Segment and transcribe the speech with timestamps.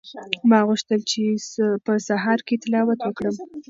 [0.49, 1.23] ما غوښتل چې
[1.85, 3.35] په سهار کې تلاوت وکړم.